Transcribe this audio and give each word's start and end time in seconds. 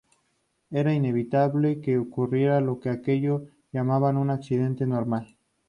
Era 0.71 0.95
inevitable 0.95 1.79
que 1.79 1.99
ocurriría 1.99 2.59
lo 2.59 2.79
que 2.79 2.99
ellos 3.05 3.43
llamaban 3.71 4.17
un 4.17 4.31
'accidente 4.31 4.87
normal'. 4.87 5.37